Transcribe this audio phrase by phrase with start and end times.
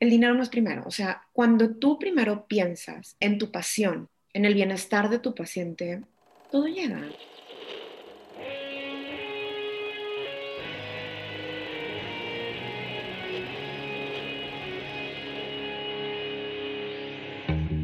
[0.00, 0.82] el dinero no es primero.
[0.86, 6.02] O sea, cuando tú primero piensas en tu pasión, en el bienestar de tu paciente,
[6.50, 7.02] todo llega.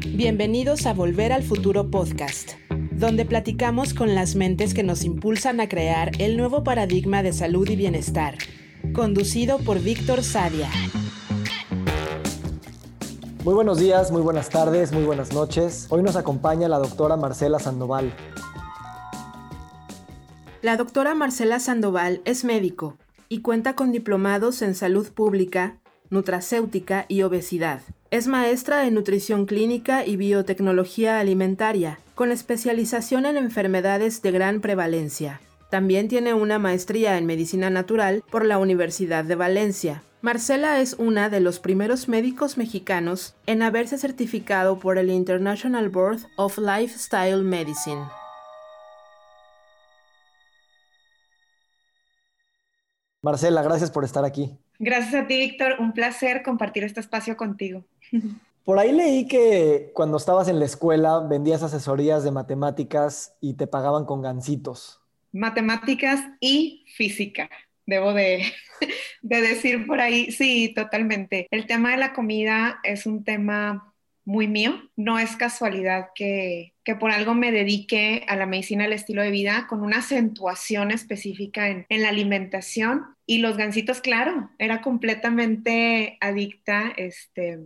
[0.07, 2.53] Bienvenidos a Volver al Futuro Podcast,
[2.91, 7.69] donde platicamos con las mentes que nos impulsan a crear el nuevo paradigma de salud
[7.69, 8.37] y bienestar,
[8.93, 10.69] conducido por Víctor Sadia.
[13.45, 15.85] Muy buenos días, muy buenas tardes, muy buenas noches.
[15.89, 18.11] Hoy nos acompaña la doctora Marcela Sandoval.
[20.63, 22.97] La doctora Marcela Sandoval es médico
[23.29, 25.77] y cuenta con diplomados en salud pública,
[26.09, 27.81] nutracéutica y obesidad.
[28.09, 35.39] Es maestra en nutrición clínica y biotecnología alimentaria, con especialización en enfermedades de gran prevalencia.
[35.69, 40.03] También tiene una maestría en medicina natural por la Universidad de Valencia.
[40.21, 46.19] Marcela es una de los primeros médicos mexicanos en haberse certificado por el International Board
[46.37, 48.01] of Lifestyle Medicine.
[53.21, 54.57] Marcela, gracias por estar aquí.
[54.77, 55.77] Gracias a ti, Víctor.
[55.79, 57.83] Un placer compartir este espacio contigo.
[58.63, 63.67] Por ahí leí que cuando estabas en la escuela vendías asesorías de matemáticas y te
[63.67, 65.04] pagaban con gancitos.
[65.35, 67.49] Matemáticas y física
[67.85, 68.51] debo de,
[69.21, 71.47] decir por ahí, sí, totalmente.
[71.51, 74.89] El tema de la comida es un tema muy mío.
[74.95, 79.67] No es casualidad que, por algo me dedique a la medicina del estilo de vida
[79.67, 83.03] con una acentuación específica en, la alimentación.
[83.27, 86.93] Y los gansitos, claro, era completamente adicta.
[86.95, 87.59] Este,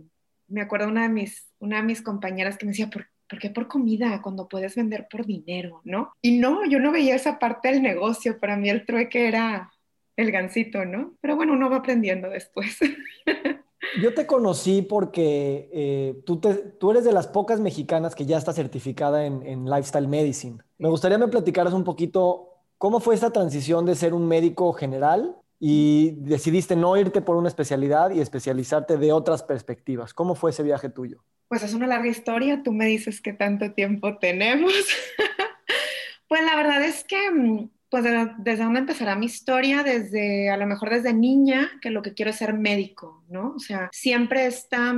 [0.48, 3.48] me acuerdo una de mis, una de mis compañeras que me decía, ¿por, ¿por qué
[3.48, 5.80] por comida cuando puedes vender por dinero?
[5.84, 6.12] ¿No?
[6.20, 8.40] Y no, yo no veía esa parte del negocio.
[8.40, 9.72] Para mí el trueque era
[10.16, 11.14] el gansito, ¿no?
[11.20, 12.78] Pero bueno, uno va aprendiendo después.
[14.00, 16.40] Yo te conocí porque eh, tú,
[16.78, 20.58] tú, eres de las pocas mexicanas que ya está certificada en, Lifestyle Medicine.
[20.78, 25.34] Me gustaría me platicaras un poquito cómo fue esta transición de ser un médico general
[25.58, 30.14] y decidiste no irte por una especialidad y especializarte de otras perspectivas.
[30.14, 31.24] ¿Cómo fue ese viaje tuyo?
[31.50, 32.62] Pues es una larga historia.
[32.62, 34.72] Tú me dices qué tanto tiempo tenemos.
[36.28, 38.04] pues la verdad es que mm, pues
[38.38, 42.30] desde dónde empezará mi historia, desde a lo mejor desde niña, que lo que quiero
[42.30, 43.54] es ser médico, ¿no?
[43.56, 44.94] O sea, siempre esta,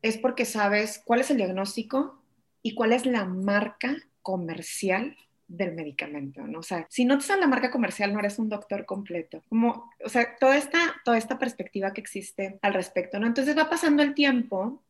[0.00, 2.22] es porque sabes cuál es el diagnóstico
[2.62, 5.14] y cuál es la marca comercial
[5.48, 6.60] del medicamento, ¿no?
[6.60, 9.42] O sea, si no te sale la marca comercial, no eres un doctor completo.
[9.48, 13.26] Como, o sea, toda esta, toda esta perspectiva que existe al respecto, ¿no?
[13.26, 14.82] Entonces va pasando el tiempo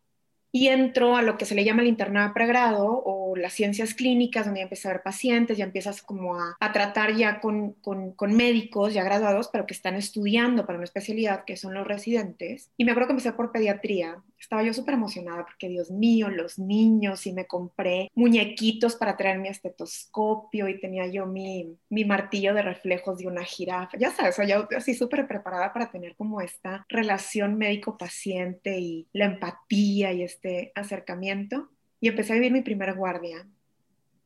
[0.54, 4.44] y entro a lo que se le llama el internado pregrado o las ciencias clínicas,
[4.44, 8.12] donde ya empiezas a ver pacientes, ya empiezas como a, a tratar ya con, con,
[8.12, 12.70] con, médicos ya graduados, pero que están estudiando para una especialidad, que son los residentes.
[12.76, 14.22] Y me acuerdo que empecé por pediatría.
[14.42, 19.38] Estaba yo súper emocionada porque, Dios mío, los niños, y me compré muñequitos para traer
[19.38, 23.96] mi estetoscopio y tenía yo mi, mi martillo de reflejos de una jirafa.
[23.96, 29.26] Ya sabes, o yo así súper preparada para tener como esta relación médico-paciente y la
[29.26, 31.70] empatía y este acercamiento
[32.00, 33.46] y empecé a vivir mi primera guardia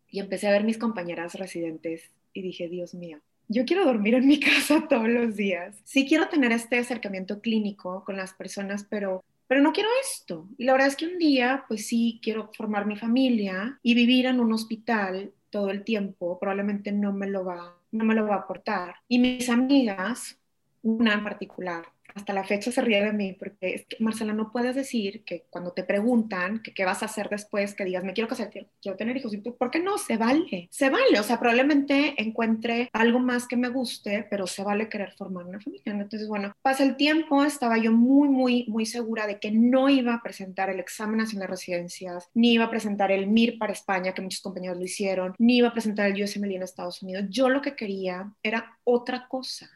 [0.09, 4.27] y empecé a ver mis compañeras residentes y dije, Dios mío, yo quiero dormir en
[4.27, 5.77] mi casa todos los días.
[5.85, 10.49] Sí quiero tener este acercamiento clínico con las personas, pero pero no quiero esto.
[10.59, 14.27] Y la verdad es que un día, pues sí, quiero formar mi familia y vivir
[14.27, 18.35] en un hospital todo el tiempo, probablemente no me lo va, no me lo va
[18.35, 18.97] a aportar.
[19.09, 20.39] Y mis amigas,
[20.83, 24.53] una en particular, hasta la fecha se ríe de mí porque es que, Marcela, no
[24.53, 28.29] puedes decir que cuando te preguntan qué vas a hacer después, que digas, me quiero
[28.29, 29.33] casar, quiero, tener hijos.
[29.59, 29.99] ¿Por qué no?
[29.99, 31.19] Se vale, se vale.
[31.21, 35.61] O sea, probablemente encuentre algo más que me guste, pero se vale querer formar una
[35.61, 35.93] familia.
[35.93, 40.15] Entonces, bueno, pasa el tiempo, estaba yo muy, muy, muy segura de que no iba
[40.15, 44.13] a presentar el examen nacional de residencias, ni iba a presentar el MIR para España,
[44.13, 47.27] que muchos compañeros lo hicieron, ni iba a presentar el USMLE en Estados Unidos.
[47.29, 49.71] Yo lo que quería era otra cosa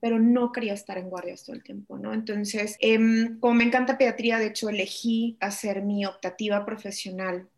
[0.00, 2.12] pero no quería estar en guardias todo el tiempo, ¿no?
[2.14, 7.48] Entonces, em, como me encanta pediatría, de hecho elegí hacer mi optativa profesional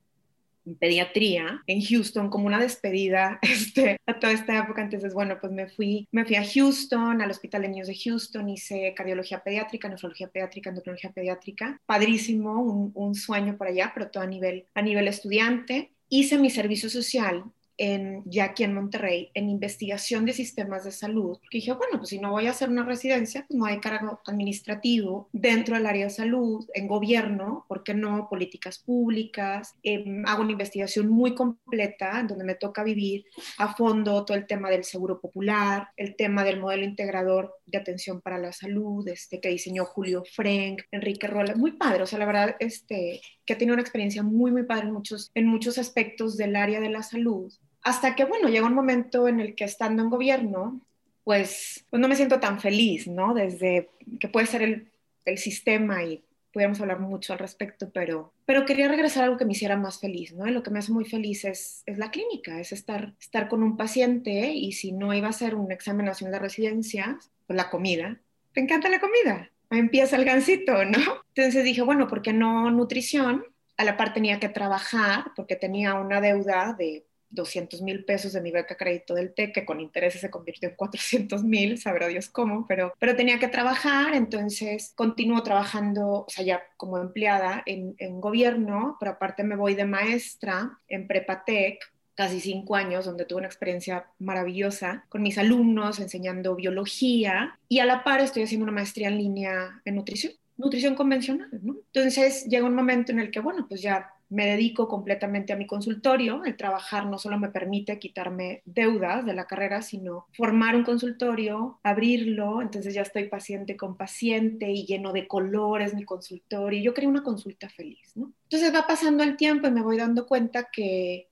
[0.64, 4.82] en pediatría en Houston como una despedida este, a toda esta época.
[4.82, 8.48] Entonces, bueno, pues me fui, me fui a Houston, al Hospital de Niños de Houston,
[8.48, 11.80] hice cardiología pediátrica, nefrología pediátrica, endocrinología pediátrica.
[11.86, 15.92] Padrísimo, un, un sueño por allá, pero todo a nivel, a nivel estudiante.
[16.08, 17.44] Hice mi servicio social
[17.78, 22.10] en, ya aquí en Monterrey en investigación de sistemas de salud, que dije, bueno, pues
[22.10, 26.04] si no voy a hacer una residencia, pues no hay cargo administrativo dentro del área
[26.04, 28.28] de salud, en gobierno, ¿por qué no?
[28.28, 33.24] Políticas públicas, em, hago una investigación muy completa donde me toca vivir
[33.58, 38.20] a fondo todo el tema del seguro popular, el tema del modelo integrador de atención
[38.20, 42.26] para la salud, este, que diseñó Julio Frank, Enrique Rolla, muy padre, o sea, la
[42.26, 46.36] verdad, este, que ha tenido una experiencia muy, muy padre en muchos, en muchos aspectos
[46.36, 47.52] del área de la salud.
[47.82, 50.80] Hasta que, bueno, llega un momento en el que estando en gobierno,
[51.24, 53.34] pues, pues no me siento tan feliz, ¿no?
[53.34, 53.90] Desde
[54.20, 54.90] que puede ser el,
[55.24, 56.22] el sistema y
[56.52, 59.98] pudiéramos hablar mucho al respecto, pero, pero quería regresar a algo que me hiciera más
[59.98, 60.46] feliz, ¿no?
[60.46, 63.62] Y lo que me hace muy feliz es, es la clínica, es estar, estar con
[63.62, 67.70] un paciente y si no iba a ser un examen nacional de residencia, pues la
[67.70, 68.20] comida.
[68.52, 69.50] ¿Te encanta la comida?
[69.72, 70.98] Empieza el gancito, ¿no?
[71.34, 73.44] Entonces dije, bueno, ¿por qué no nutrición?
[73.76, 78.40] A la par tenía que trabajar porque tenía una deuda de 200 mil pesos de
[78.40, 82.28] mi beca crédito del TEC, que con intereses se convirtió en 400 mil, sabrá Dios
[82.28, 87.94] cómo, pero, pero tenía que trabajar, entonces continúo trabajando, o sea, ya como empleada en,
[87.98, 93.38] en gobierno, pero aparte me voy de maestra en Prepatec casi cinco años, donde tuve
[93.38, 98.72] una experiencia maravillosa con mis alumnos enseñando biología y a la par estoy haciendo una
[98.72, 101.76] maestría en línea en nutrición, nutrición convencional, ¿no?
[101.92, 105.66] Entonces llega un momento en el que, bueno, pues ya me dedico completamente a mi
[105.66, 106.42] consultorio.
[106.44, 111.80] El trabajar no solo me permite quitarme deudas de la carrera, sino formar un consultorio,
[111.82, 112.62] abrirlo.
[112.62, 116.82] Entonces ya estoy paciente con paciente y lleno de colores mi consultorio.
[116.82, 118.32] Yo quería una consulta feliz, ¿no?
[118.44, 121.28] Entonces va pasando el tiempo y me voy dando cuenta que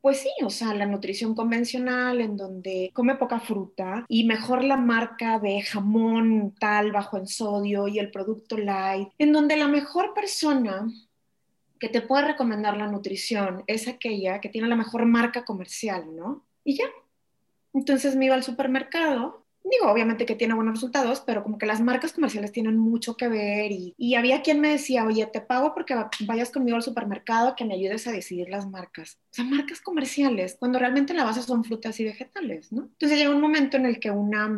[0.00, 4.76] pues sí, o sea, la nutrición convencional en donde come poca fruta y mejor la
[4.76, 10.14] marca de jamón tal bajo en sodio y el producto light, en donde la mejor
[10.14, 10.88] persona
[11.78, 16.46] que te puede recomendar la nutrición es aquella que tiene la mejor marca comercial, ¿no?
[16.64, 16.84] Y ya.
[17.72, 21.80] Entonces me iba al supermercado digo, obviamente que tiene buenos resultados, pero como que las
[21.80, 25.74] marcas comerciales tienen mucho que ver y, y, había quien me decía, oye, te pago
[25.74, 29.18] porque vayas conmigo al supermercado que me ayudes a decidir las marcas.
[29.30, 32.82] O sea, marcas comerciales, cuando realmente la base son frutas y vegetales, ¿no?
[32.82, 34.50] Entonces llega un momento en el que una,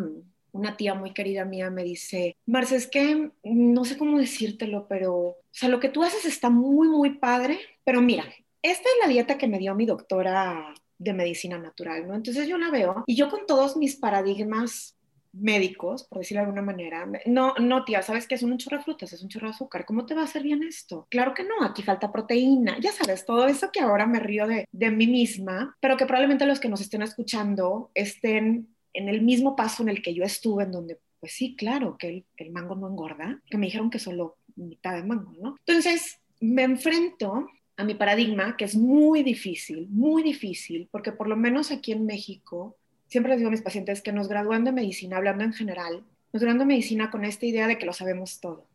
[0.53, 5.15] una tía muy querida mía me dice, Marce, es que no sé cómo decírtelo, pero,
[5.15, 8.25] o sea, lo que tú haces está muy, muy padre, pero mira,
[8.63, 12.15] esta es la dieta que me dio mi doctora de medicina natural, ¿no?
[12.15, 14.97] Entonces yo la veo y yo con todos mis paradigmas
[15.33, 18.85] médicos, por decirlo de alguna manera, no, no, tía, sabes que es un chorro de
[18.85, 21.07] frutas, es un chorro de azúcar, ¿cómo te va a hacer bien esto?
[21.11, 24.69] Claro que no, aquí falta proteína, ya sabes, todo eso que ahora me río de,
[24.71, 29.57] de mí misma, pero que probablemente los que nos estén escuchando estén en el mismo
[29.57, 32.75] paso en el que yo estuve, en donde, pues sí, claro, que el, el mango
[32.75, 35.57] no engorda, que me dijeron que solo mitad de mango, ¿no?
[35.65, 37.47] Entonces, me enfrento
[37.83, 42.07] a mi paradigma, que es muy difícil, muy difícil, porque por lo menos aquí en
[42.07, 46.03] México siempre les digo a mis pacientes que nos gradúan de medicina, hablando en general,
[46.33, 48.67] nos gradúan de medicina con esta idea de que lo sabemos todo.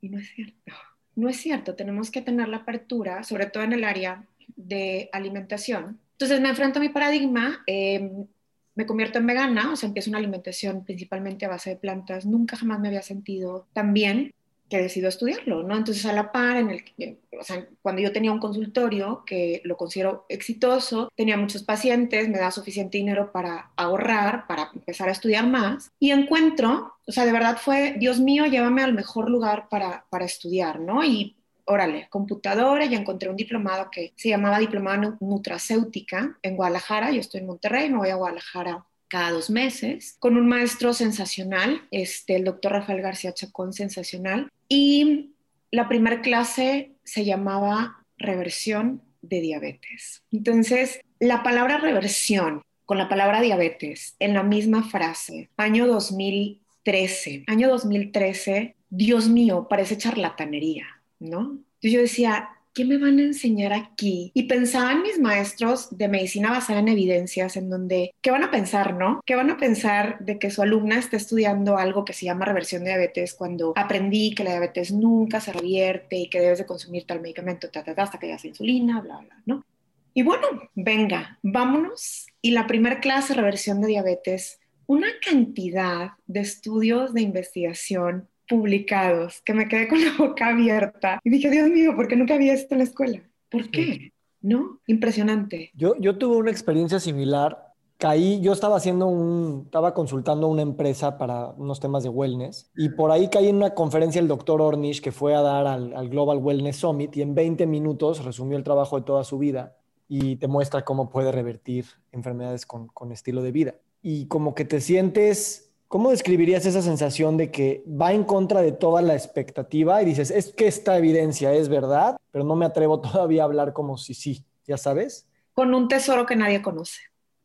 [0.00, 0.72] Y no es cierto.
[1.16, 1.74] No es cierto.
[1.74, 4.24] Tenemos que tener la apertura, sobre todo en el área
[4.56, 6.00] de alimentación.
[6.12, 8.26] Entonces me enfrento a mi paradigma, em,
[8.74, 12.26] me convierto en vegana, o sea, empiezo una alimentación principalmente a base de plantas.
[12.26, 14.32] Nunca jamás me había sentido tan bien
[14.78, 15.76] que estudiarlo, ¿no?
[15.76, 19.76] Entonces, a la par, en el, o sea, cuando yo tenía un consultorio que lo
[19.76, 25.46] considero exitoso, tenía muchos pacientes, me da suficiente dinero para ahorrar, para empezar a estudiar
[25.46, 30.06] más, y encuentro, o sea, de verdad fue, Dios mío, llévame al mejor lugar para,
[30.10, 31.04] para estudiar, ¿no?
[31.04, 37.20] Y órale, computadora, ya encontré un diplomado que se llamaba Diplomado Nutracéutica en Guadalajara, yo
[37.20, 42.36] estoy en Monterrey, me voy a Guadalajara cada dos meses, con un maestro sensacional, este,
[42.36, 44.50] el doctor Rafael García Chacón, sensacional.
[44.68, 45.34] Y
[45.70, 50.22] la primera clase se llamaba reversión de diabetes.
[50.30, 57.44] Entonces, la palabra reversión con la palabra diabetes en la misma frase, año 2000 2013,
[57.46, 60.84] año 2013, Dios mío, parece charlatanería,
[61.18, 61.40] ¿no?
[61.40, 64.32] Entonces yo decía, ¿qué me van a enseñar aquí?
[64.34, 68.50] Y pensaba en mis maestros de medicina basada en evidencias, en donde, ¿qué van a
[68.50, 69.20] pensar, no?
[69.24, 72.82] ¿Qué van a pensar de que su alumna está estudiando algo que se llama reversión
[72.84, 77.06] de diabetes cuando aprendí que la diabetes nunca se revierte y que debes de consumir
[77.06, 79.64] tal medicamento ta, ta, ta, hasta que hayas insulina, bla, bla, ¿no?
[80.12, 82.26] Y bueno, venga, vámonos.
[82.40, 89.54] Y la primera clase, reversión de diabetes, una cantidad de estudios de investigación publicados, que
[89.54, 92.74] me quedé con la boca abierta y dije, Dios mío, ¿por qué nunca había esto
[92.74, 93.22] en la escuela?
[93.50, 94.12] ¿Por qué?
[94.40, 94.80] ¿No?
[94.86, 95.70] Impresionante.
[95.74, 97.72] Yo, yo tuve una experiencia similar.
[97.96, 102.88] Caí, yo estaba haciendo un, estaba consultando una empresa para unos temas de wellness y
[102.90, 106.08] por ahí caí en una conferencia el doctor Ornish que fue a dar al, al
[106.08, 109.76] Global Wellness Summit y en 20 minutos resumió el trabajo de toda su vida
[110.08, 113.74] y te muestra cómo puede revertir enfermedades con, con estilo de vida.
[114.02, 115.63] Y como que te sientes
[115.94, 120.32] ¿Cómo describirías esa sensación de que va en contra de toda la expectativa y dices,
[120.32, 124.12] es que esta evidencia es verdad, pero no me atrevo todavía a hablar como si
[124.12, 125.28] sí, ya sabes?
[125.52, 127.00] Con un tesoro que nadie conoce.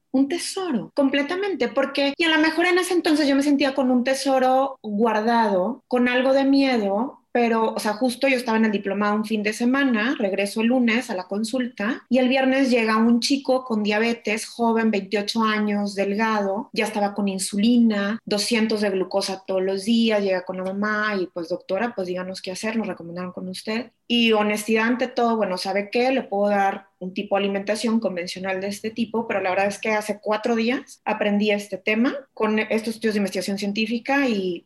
[0.09, 3.91] Un tesoro, completamente, porque y a lo mejor en ese entonces yo me sentía con
[3.91, 8.71] un tesoro guardado, con algo de miedo, pero, o sea, justo yo estaba en el
[8.71, 12.97] diplomado un fin de semana, regreso el lunes a la consulta y el viernes llega
[12.97, 19.43] un chico con diabetes, joven, 28 años, delgado, ya estaba con insulina, 200 de glucosa
[19.45, 22.87] todos los días, llega con la mamá y pues doctora, pues díganos qué hacer, nos
[22.87, 23.91] recomendaron con usted.
[24.07, 26.11] Y honestidad ante todo, bueno, ¿sabe qué?
[26.11, 29.79] Le puedo dar un tipo de alimentación convencional de este tipo, pero la verdad es
[29.79, 34.65] que hace cuatro días aprendí este tema con estos estudios de investigación científica y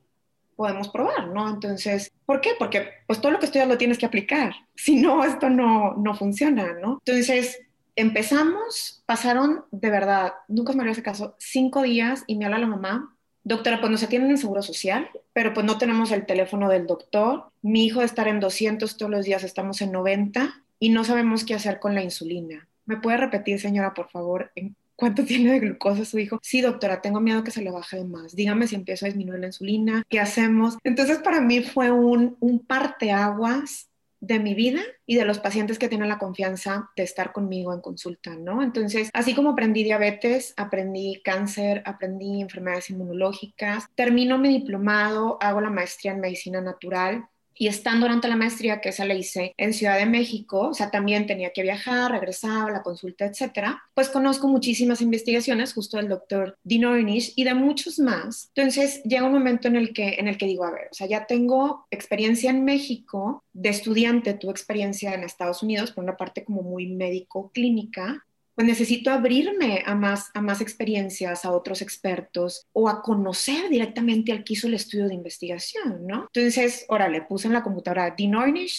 [0.63, 1.49] podemos probar, ¿no?
[1.49, 2.51] Entonces, ¿por qué?
[2.57, 4.53] Porque pues todo lo que estudias lo tienes que aplicar.
[4.75, 7.01] Si no, esto no, no funciona, ¿no?
[7.05, 7.59] Entonces,
[7.97, 12.67] empezamos, pasaron de verdad, nunca me había ese caso, cinco días y me habla la
[12.67, 16.87] mamá, doctora, pues nos atienden en Seguro Social, pero pues no tenemos el teléfono del
[16.87, 21.03] doctor, mi hijo de estar en 200 todos los días, estamos en 90 y no
[21.03, 22.69] sabemos qué hacer con la insulina.
[22.85, 26.39] ¿Me puede repetir, señora, por favor, en ¿Cuánto tiene de glucosa su hijo?
[26.41, 28.35] Sí, doctora, tengo miedo que se le baje de más.
[28.35, 30.77] Dígame si empiezo a disminuir la insulina, ¿qué hacemos?
[30.83, 33.89] Entonces, para mí fue un, un parteaguas
[34.23, 37.81] de mi vida y de los pacientes que tienen la confianza de estar conmigo en
[37.81, 38.63] consulta, ¿no?
[38.63, 45.69] Entonces, así como aprendí diabetes, aprendí cáncer, aprendí enfermedades inmunológicas, termino mi diplomado, hago la
[45.69, 49.97] maestría en medicina natural y estando durante la maestría, que esa le hice en Ciudad
[49.97, 55.01] de México, o sea, también tenía que viajar, regresaba, la consulta, etcétera, pues conozco muchísimas
[55.01, 58.51] investigaciones, justo del doctor Dean Ornish y de muchos más.
[58.55, 61.07] Entonces, llega un momento en el que, en el que digo, a ver, o sea,
[61.07, 66.43] ya tengo experiencia en México, de estudiante, tu experiencia en Estados Unidos, por una parte
[66.43, 72.89] como muy médico-clínica, pues necesito abrirme a más, a más experiencias, a otros expertos o
[72.89, 76.27] a conocer directamente al que hizo el estudio de investigación, ¿no?
[76.33, 78.33] Entonces, órale, puse en la computadora Dean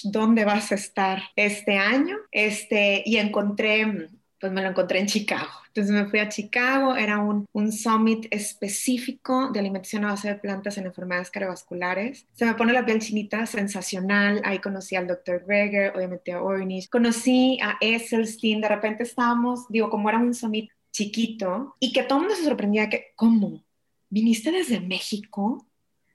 [0.04, 2.16] ¿dónde vas a estar este año?
[2.30, 4.10] Este, y encontré
[4.44, 5.48] pues me lo encontré en Chicago.
[5.68, 10.34] Entonces me fui a Chicago, era un, un summit específico de alimentación a base de
[10.34, 12.26] plantas en enfermedades cardiovasculares.
[12.34, 14.42] Se me pone la piel chinita, sensacional.
[14.44, 15.46] Ahí conocí al Dr.
[15.46, 16.90] Greger, obviamente a Ornish.
[16.90, 22.18] Conocí a Esselstein, de repente estábamos, digo, como era un summit chiquito y que todo
[22.18, 23.64] el mundo se sorprendía que, ¿cómo?
[24.10, 25.66] ¿Viniste desde México?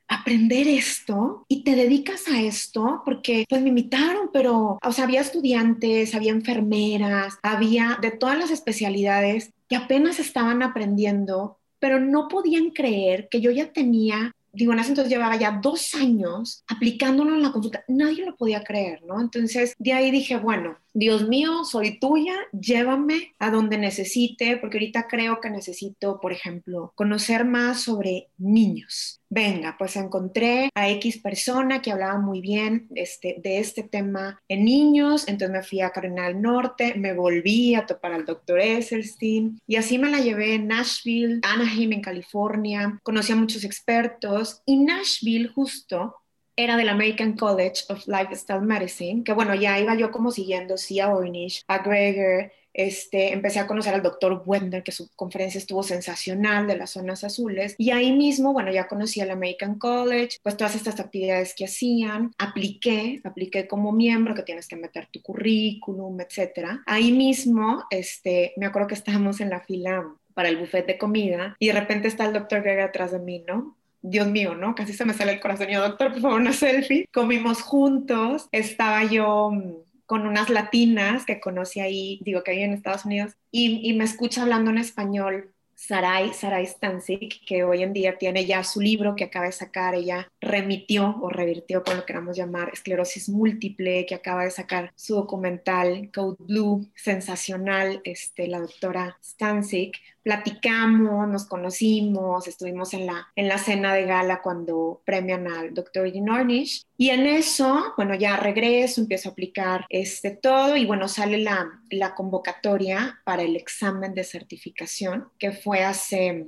[0.09, 5.21] Aprender esto y te dedicas a esto porque pues me invitaron, pero, o sea, había
[5.21, 12.71] estudiantes, había enfermeras, había de todas las especialidades que apenas estaban aprendiendo, pero no podían
[12.71, 17.41] creer que yo ya tenía digo, en ese entonces llevaba ya dos años aplicándolo en
[17.41, 19.21] la consulta, nadie lo podía creer, ¿no?
[19.21, 25.07] Entonces, de ahí dije, bueno, Dios mío, soy tuya, llévame a donde necesite, porque ahorita
[25.07, 29.21] creo que necesito, por ejemplo, conocer más sobre niños.
[29.31, 34.65] Venga, pues encontré a X persona que hablaba muy bien este, de este tema en
[34.65, 39.75] niños, entonces me fui a Carolina Norte, me volví a topar al doctor Esselstein y
[39.75, 45.49] así me la llevé en Nashville, Anaheim en California, conocí a muchos expertos y Nashville
[45.49, 46.15] justo
[46.63, 50.99] era del American College of Lifestyle Medicine, que bueno, ya iba yo como siguiendo, sí,
[50.99, 55.83] a Ornish, a Greger, este, empecé a conocer al doctor Wender, que su conferencia estuvo
[55.83, 60.57] sensacional de las zonas azules, y ahí mismo, bueno, ya conocí al American College, pues
[60.57, 66.19] todas estas actividades que hacían, apliqué, apliqué como miembro, que tienes que meter tu currículum,
[66.19, 66.83] etcétera.
[66.85, 71.55] Ahí mismo, este, me acuerdo que estábamos en la fila para el buffet de comida
[71.59, 73.78] y de repente está el doctor Greger atrás de mí, ¿no?
[74.01, 74.75] Dios mío, ¿no?
[74.75, 75.67] Casi se me sale el corazón.
[75.67, 77.07] Yo, doctor, por favor, una selfie.
[77.11, 78.47] Comimos juntos.
[78.51, 79.73] Estaba yo mm,
[80.09, 84.41] con unas latinas que conocí ahí, digo que hay en Estados Unidos, y, me escucha
[84.41, 89.25] hablando en español Sarai, Sarai Stancic, que hoy en día tiene ya su libro que
[89.25, 94.45] acaba de sacar, ella remitió o revirtió, como lo queramos llamar, esclerosis múltiple, que acaba
[94.45, 99.95] de sacar su documental Code Blue, sensacional, este, la doctora Stancic,
[100.29, 106.11] platicamos, nos conocimos, estuvimos en la, en la cena de gala cuando premian al doctor
[106.11, 106.83] Dean Ornish.
[106.97, 111.81] Y en eso, bueno, ya regreso, empiezo a aplicar este todo y bueno, sale la,
[111.89, 116.45] la convocatoria para el examen de certificación, que fue hace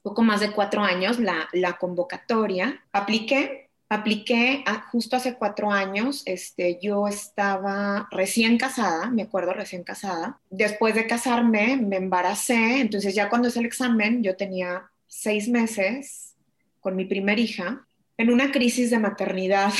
[0.00, 2.86] poco más de cuatro años la, la convocatoria.
[2.90, 3.63] Apliqué,
[3.94, 10.38] apliqué justo hace cuatro años, este, yo estaba recién casada, me acuerdo, recién casada.
[10.50, 16.34] Después de casarme, me embaracé, entonces ya cuando es el examen, yo tenía seis meses
[16.80, 17.86] con mi primer hija,
[18.16, 19.72] en una crisis de maternidad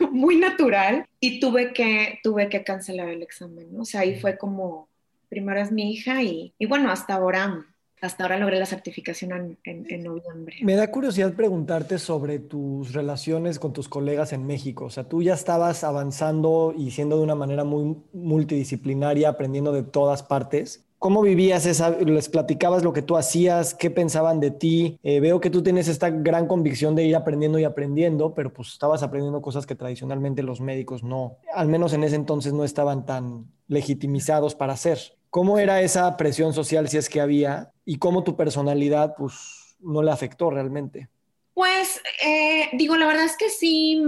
[0.12, 4.88] muy natural y tuve que, tuve que cancelar el examen, O sea, ahí fue como,
[5.28, 7.66] primero es mi hija y, y bueno, hasta ahora
[8.02, 10.56] hasta ahora logré la certificación en, noviembre.
[10.62, 14.86] Me da curiosidad preguntarte sobre tus relaciones con tus colegas en México.
[14.86, 19.84] O sea, tú ya estabas avanzando y siendo de una manera muy multidisciplinaria, aprendiendo de
[19.84, 20.84] todas partes.
[20.98, 21.90] ¿Cómo vivías esa?
[21.90, 23.72] ¿Les platicabas lo que tú hacías?
[23.74, 24.98] ¿Qué pensaban de ti?
[25.04, 28.68] Eh, veo que tú tienes esta gran convicción de ir aprendiendo y aprendiendo, pero pues
[28.68, 33.06] estabas aprendiendo cosas que tradicionalmente los médicos no, al menos en ese entonces no estaban
[33.06, 34.98] tan legitimizados para hacer.
[35.30, 40.02] ¿Cómo era esa presión social si es que había y cómo tu personalidad pues no
[40.02, 41.08] le afectó realmente?
[41.54, 44.02] Pues eh, digo, la verdad es que sí,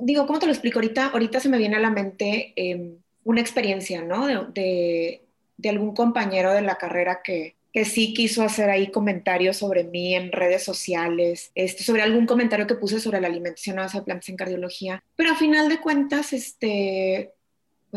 [0.00, 0.78] digo, ¿cómo te lo explico?
[0.78, 4.26] Ahorita, ahorita se me viene a la mente em, una experiencia, ¿no?
[4.26, 5.22] De,
[5.56, 10.14] de, algún compañero de la carrera que, que sí quiso hacer ahí comentarios sobre mí
[10.14, 14.36] en redes sociales, este, sobre algún comentario que puse sobre la alimentación a plantas en
[14.36, 17.34] cardiología, pero a final de cuentas, este,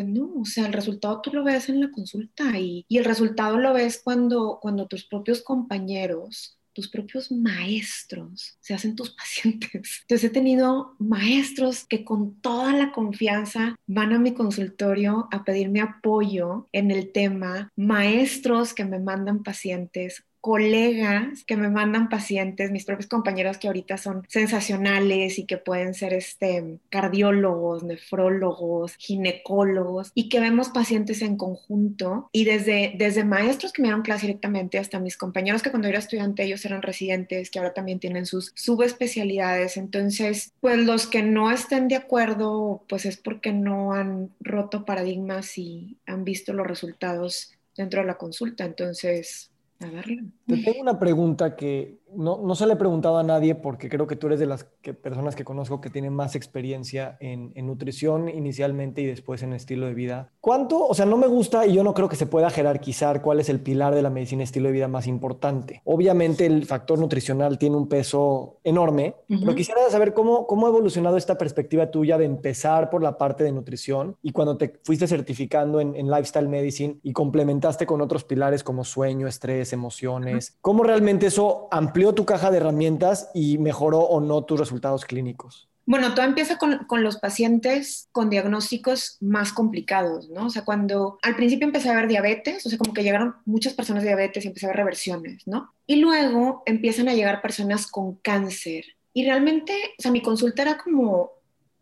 [0.06, 3.58] pues o sea, el resultado tú lo ves en la consulta y, y el resultado
[3.58, 10.00] lo ves cuando, cuando tus propios compañeros tus propios maestros se hacen tus pacientes.
[10.01, 15.82] Entonces he tenido maestros que con toda la confianza van a mi consultorio a pedirme
[15.82, 22.85] apoyo en el tema, maestros que me mandan pacientes, colegas que me mandan pacientes, mis
[22.85, 30.29] propios compañeros que ahorita son sensacionales y que pueden ser este, cardiólogos, nefrólogos, ginecólogos y
[30.29, 34.99] que vemos pacientes en conjunto y desde, desde maestros que me dan clase directamente hasta
[34.99, 39.77] mis compañeros que cuando era estudiante ellos eran residentes, que ahora también tienen sus subespecialidades.
[39.77, 45.57] Entonces, pues los que no estén de acuerdo, pues es porque no han roto paradigmas
[45.57, 48.65] y han visto los resultados dentro de la consulta.
[48.65, 50.33] Entonces, a.
[50.46, 54.07] Te tengo una pregunta que no, no, se le he preguntado a nadie porque creo
[54.07, 54.65] que tú eres de las
[55.01, 59.93] personas que conozco que tienen más experiencia en, nutrición inicialmente y después en estilo de
[59.93, 60.31] vida.
[60.41, 60.87] ¿Cuánto?
[60.87, 63.50] O sea, no me gusta y yo no creo que se pueda jerarquizar cuál es
[63.50, 65.81] el pilar de la medicina estilo de vida más importante.
[65.85, 71.17] Obviamente el factor nutricional tiene un peso enorme, pero quisiera saber cómo, cómo ha evolucionado
[71.17, 75.79] esta perspectiva tuya de empezar por la parte de nutrición y cuando te fuiste certificando
[75.79, 80.57] en, en lifestyle medicine y complementaste con otros pilares como sueño, estrés, emociones.
[80.61, 85.03] ¿Cómo realmente eso amplió amplió tu caja de herramientas y mejoró o no tus resultados
[85.03, 85.68] clínicos?
[85.85, 90.46] Bueno, todo empieza con, con, los pacientes con diagnósticos más complicados, ¿no?
[90.46, 93.74] O sea, cuando al principio empecé a ver diabetes, o sea, como que llegaron muchas
[93.74, 95.74] personas de diabetes y empecé a ver reversiones, ¿no?
[95.88, 98.85] Y luego empiezan a llegar personas con cáncer.
[99.14, 101.31] Y realmente, o sea, mi consulta era como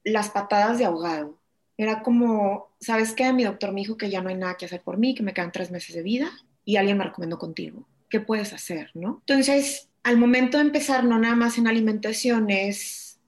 [0.04, 1.38] las patadas de ahogado.
[1.78, 3.32] Era como, ¿sabes qué?
[3.34, 5.36] Mi doctor me dijo que ya no hay nada que hacer por mí, que me
[5.36, 6.32] quedan tres meses de vida
[6.66, 7.86] y alguien me recomendó contigo.
[8.10, 9.22] ¿Qué puedes hacer, no?
[9.28, 13.20] Entonces, al momento de empezar, no nada más en alimentación, es,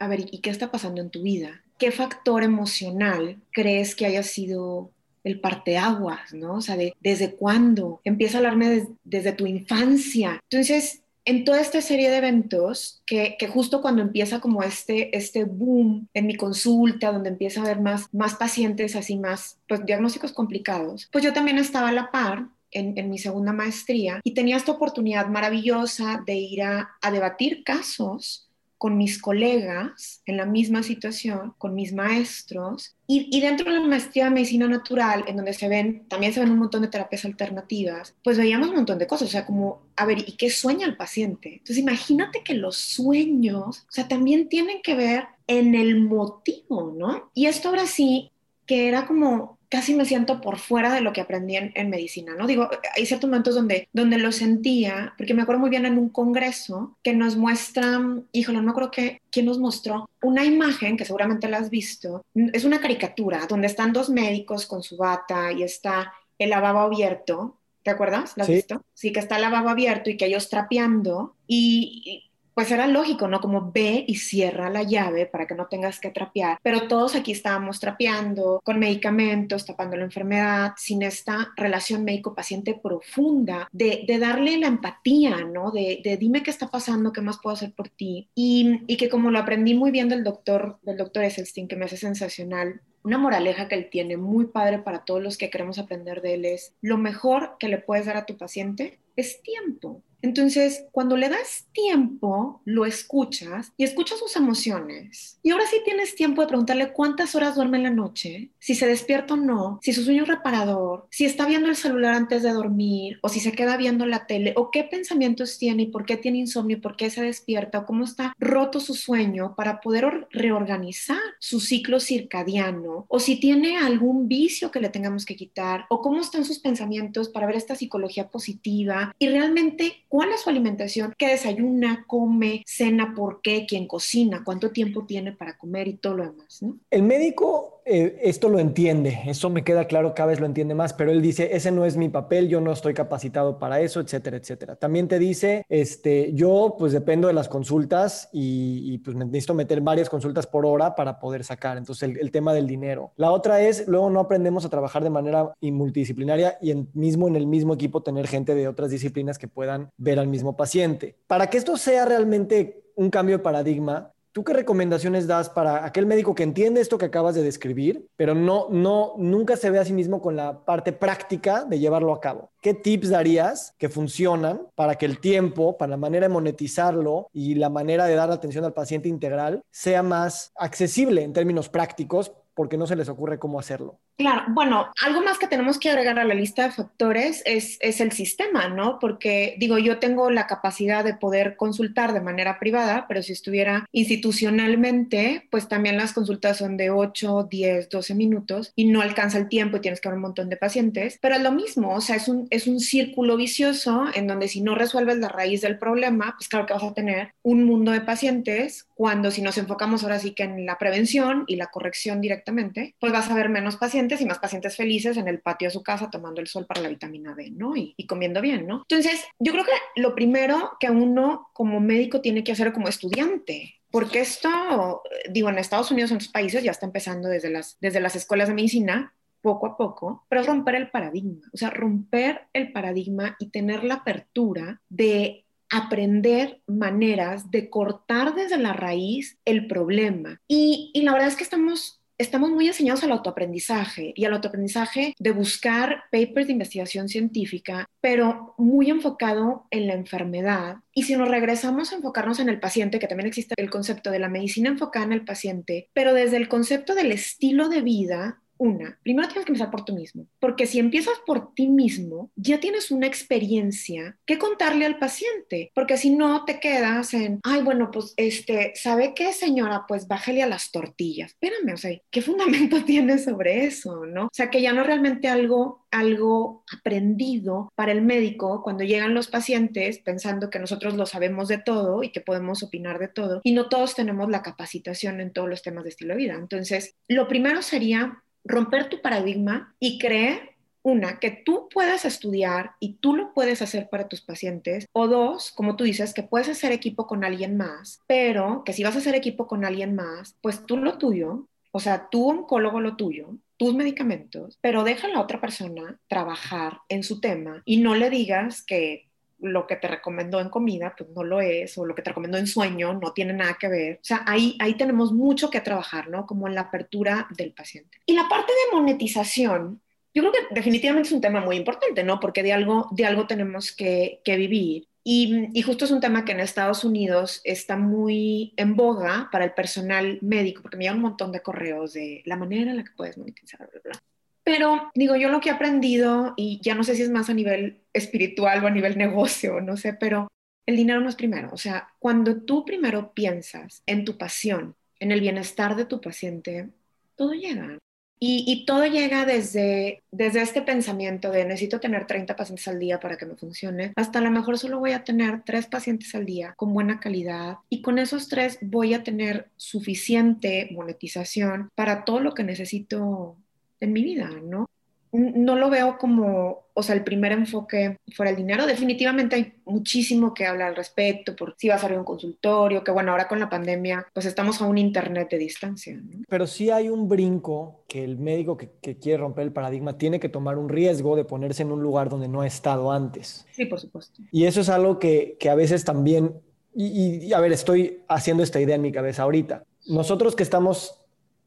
[0.00, 1.62] a ver, ¿y qué está pasando en tu vida?
[1.78, 4.90] ¿Qué factor emocional crees que haya sido
[5.22, 6.54] el parteaguas, ¿no?
[6.54, 10.40] O sea, desde cuándo empieza a hablarme desde tu infancia.
[10.50, 16.08] Entonces, en toda esta serie de eventos, que, justo cuando empieza como este, este boom
[16.14, 21.08] en mi consulta, donde empieza a haber más, más pacientes así, más pues, diagnósticos complicados,
[21.12, 25.28] pues yo también estaba a la par en, mi segunda maestría y tenía esta oportunidad
[25.28, 31.92] maravillosa de ir a, debatir casos con mis colegas en la misma situación, con mis
[31.92, 36.40] maestros, y, dentro de la maestría de medicina natural, en donde se ven, también se
[36.40, 39.82] ven un montón de terapias alternativas, pues veíamos un montón de cosas, o sea, como,
[39.94, 41.52] a ver, ¿y qué sueña el paciente?
[41.52, 47.30] Entonces, imagínate que los sueños, o sea, también tienen que ver en el motivo, ¿no?
[47.34, 48.31] Y esto ahora sí,
[48.66, 52.46] que era como casi me siento por fuera de lo que aprendí en, medicina, ¿no?
[52.46, 56.10] Digo, hay ciertos momentos donde, donde lo sentía, porque me acuerdo muy bien en un
[56.10, 61.06] congreso que nos muestran, híjole, no me acuerdo que, quién nos mostró una imagen, que
[61.06, 65.62] seguramente la has visto, es una caricatura donde están dos médicos con su bata y
[65.62, 68.34] está el lavabo abierto ¿Te acuerdas?
[68.36, 68.54] ¿La has Sí.
[68.54, 68.84] visto?
[68.94, 73.28] Sí, que está el lavabo abierto y que ellos trapeando y, y, pues era lógico,
[73.28, 73.40] ¿no?
[73.40, 76.58] Como ve y cierra la llave para que no tengas que trapear.
[76.62, 83.68] Pero todos aquí estábamos trapeando con medicamentos, tapando la enfermedad, sin esta relación médico-paciente profunda
[83.72, 85.70] de, darle la empatía, ¿no?
[85.70, 88.28] De, de, dime qué está pasando, qué más puedo hacer por ti.
[88.34, 91.96] Y, que como lo aprendí muy bien del doctor, del doctor Esselstyn, que me hace
[91.96, 96.34] sensacional, una moraleja que él tiene muy padre para todos los que queremos aprender de
[96.34, 100.02] él es, lo mejor que le puedes dar a tu paciente es tiempo.
[100.22, 105.38] Entonces, cuando le das tiempo, lo escuchas y escuchas sus emociones.
[105.42, 108.86] Y ahora sí tienes tiempo de preguntarle cuántas horas duerme en la noche, si se
[108.86, 112.52] despierta o no, si su sueño es reparador, si está viendo el celular antes de
[112.52, 116.16] dormir o si se queda viendo la tele o qué pensamientos tiene y por qué
[116.16, 120.28] tiene insomnio y por qué se despierta o cómo está roto su sueño para poder
[120.30, 126.00] reorganizar su ciclo circadiano o si tiene algún vicio que le tengamos que quitar o
[126.00, 131.14] cómo están sus pensamientos para ver esta psicología positiva y realmente cuál es su alimentación,
[131.16, 136.18] qué desayuna, come, cena, por qué, quién cocina, cuánto tiempo tiene para comer y todo
[136.18, 136.76] lo demás, ¿no?
[136.90, 140.92] El médico eh, esto lo entiende, eso me queda claro, cada vez lo entiende más,
[140.92, 144.36] pero él dice, ese no es mi papel, yo no estoy capacitado para eso, etcétera,
[144.36, 144.76] etcétera.
[144.76, 149.80] También te dice, este, yo pues dependo de las consultas y, y pues necesito meter
[149.80, 153.12] varias consultas por hora para poder sacar, entonces el, tema del dinero.
[153.16, 157.36] La otra es, luego no aprendemos a trabajar de manera multidisciplinaria y en, mismo en
[157.36, 161.16] el mismo equipo tener gente de otras disciplinas que puedan ver al mismo paciente.
[161.26, 166.06] Para que esto sea realmente un cambio de paradigma, ¿Tú qué recomendaciones das para aquel
[166.06, 169.84] médico que entiende esto que acabas de describir, pero no, no, nunca se ve a
[169.84, 172.50] sí mismo con la parte práctica de llevarlo a cabo?
[172.62, 177.56] ¿Qué tips darías que funcionan para que el tiempo, para la manera de monetizarlo y
[177.56, 182.78] la manera de dar atención al paciente integral sea más accesible en términos prácticos porque
[182.78, 183.98] no se les ocurre cómo hacerlo.
[184.22, 188.00] Claro, bueno, algo más que tenemos que agregar a la lista de factores es, es,
[188.00, 189.00] el sistema, ¿no?
[189.00, 193.84] Porque digo, yo tengo la capacidad de poder consultar de manera privada, pero si estuviera
[193.90, 199.48] institucionalmente, pues también las consultas son de 8, 10, 12 minutos y no alcanza el
[199.48, 202.14] tiempo y tienes que ver un montón de pacientes, pero es lo mismo, o sea,
[202.14, 206.36] es un, es un círculo vicioso en donde si no resuelves la raíz del problema,
[206.38, 210.20] pues claro que vas a tener un mundo de pacientes cuando si nos enfocamos ahora
[210.20, 214.11] sí que en la prevención y la corrección directamente, pues vas a ver menos pacientes
[214.20, 216.88] y más pacientes felices en el patio de su casa tomando el sol para la
[216.88, 217.76] vitamina D, ¿no?
[217.76, 218.84] Y, y, comiendo bien, ¿no?
[218.88, 223.76] Entonces, yo creo que lo primero que uno como médico tiene que hacer como estudiante,
[223.90, 228.00] porque esto, digo, en Estados Unidos, en otros países ya está empezando desde las, desde
[228.00, 232.46] las escuelas de medicina, poco a poco, pero es romper el paradigma, o sea, romper
[232.52, 239.66] el paradigma y tener la apertura de aprender maneras de cortar desde la raíz el
[239.66, 240.40] problema.
[240.46, 245.14] Y, y la verdad es que estamos estamos muy enseñados al autoaprendizaje y al autoaprendizaje
[245.18, 250.76] de buscar papers de investigación científica, pero muy enfocado en la enfermedad.
[250.94, 254.18] Y si nos regresamos a enfocarnos en el paciente, que también existe el concepto de
[254.18, 258.96] la medicina enfocada en el paciente, pero desde el concepto del estilo de vida, una,
[259.02, 262.92] primero tienes que empezar por tú mismo, porque si empiezas por ti mismo, ya tienes
[262.92, 268.14] una experiencia que contarle al paciente, porque si no te quedas en, ay, bueno, pues,
[268.16, 269.84] este, ¿sabe qué, señora?
[269.88, 271.32] Pues bájale a las tortillas.
[271.32, 274.26] Espérame, o sea, ¿qué fundamento tienes sobre eso, no?
[274.26, 279.14] O sea, que ya no es realmente algo algo aprendido para el médico cuando llegan
[279.14, 283.40] los pacientes pensando que nosotros lo sabemos de todo y que podemos opinar de todo
[283.44, 286.34] y no todos tenemos la capacitación en todos los temas de estilo de vida.
[286.34, 290.52] Entonces, lo primero sería romper tu paradigma y creer,
[290.84, 295.52] una, que tú puedas estudiar y tú lo puedes hacer para tus pacientes, o dos,
[295.52, 298.98] como tú dices, que puedes hacer equipo con alguien más, pero que si vas a
[298.98, 303.36] hacer equipo con alguien más, pues tú lo tuyo, o sea, tú oncólogo lo tuyo,
[303.56, 308.10] tus medicamentos, pero deja a la otra persona trabajar en su tema y no le
[308.10, 309.08] digas que
[309.42, 312.38] lo que te recomendó en comida, pues no lo es, o lo que te recomendó
[312.38, 313.96] en sueño no tiene nada que ver.
[313.96, 316.26] O sea, ahí, ahí tenemos mucho que trabajar, ¿no?
[316.26, 317.98] Como en la apertura del paciente.
[318.06, 319.82] Y la parte de monetización,
[320.14, 322.20] yo creo que definitivamente es un tema muy importante, ¿no?
[322.20, 324.88] Porque de algo, de algo tenemos que, que vivir.
[325.04, 329.44] Y, y, justo es un tema que en Estados Unidos está muy en boga para
[329.44, 332.84] el personal médico, porque me llegan un montón de correos de la manera en la
[332.84, 334.11] que puedes monetizar, bla, bla.
[334.44, 337.34] Pero digo, yo lo que he aprendido, y ya no sé si es más a
[337.34, 340.28] nivel espiritual o a nivel negocio, no sé, pero
[340.66, 341.50] el dinero no es primero.
[341.52, 346.70] O sea, cuando tú primero piensas en tu pasión, en el bienestar de tu paciente,
[347.16, 347.78] todo llega.
[348.24, 353.16] Y, todo llega desde, desde este pensamiento de necesito tener 30 pacientes al día para
[353.16, 356.54] que me funcione, hasta a lo mejor solo voy a tener tres pacientes al día
[356.56, 362.32] con buena calidad y con esos tres voy a tener suficiente monetización para todo lo
[362.32, 363.38] que necesito
[363.82, 364.66] en mi vida, ¿no?
[365.12, 368.66] no lo veo como, o sea, el primer enfoque fuera el dinero.
[368.66, 372.90] Definitivamente hay muchísimo que hablar al respecto, por si vas a abrir un consultorio, que
[372.90, 376.00] bueno, ahora con la pandemia, pues estamos a un internet de distancia.
[376.28, 380.30] Pero sí hay un brinco que el médico que, quiere romper el paradigma tiene que
[380.30, 383.46] tomar un riesgo de ponerse en un lugar donde no ha estado antes.
[383.52, 384.22] Sí, por supuesto.
[384.30, 386.40] Y eso es algo que, que a veces también,
[386.74, 389.64] y, y a ver, estoy haciendo esta idea en mi cabeza ahorita.
[389.86, 391.01] Nosotros que estamos